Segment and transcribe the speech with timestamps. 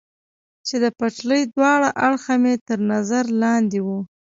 [0.67, 3.87] چې د پټلۍ دواړه اړخه مې تر نظر لاندې و.